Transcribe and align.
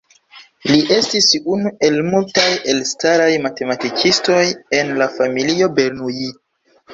Li 0.69 0.77
estis 0.93 1.27
unu 1.55 1.71
el 1.87 1.97
multaj 2.07 2.45
elstaraj 2.73 3.27
matematikistoj 3.45 4.39
en 4.79 4.91
la 5.03 5.11
familio 5.21 5.71
Bernoulli. 5.79 6.33